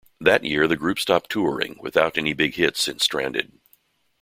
[0.19, 3.51] That year the group stopped touring, without any big hits since "Stranded".